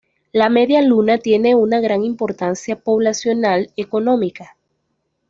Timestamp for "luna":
0.81-1.19